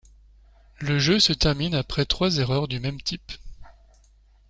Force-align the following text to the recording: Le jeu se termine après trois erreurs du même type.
Le 0.79 0.97
jeu 0.97 1.19
se 1.19 1.31
termine 1.31 1.75
après 1.75 2.05
trois 2.05 2.39
erreurs 2.39 2.67
du 2.67 2.79
même 2.79 2.99
type. 2.99 3.33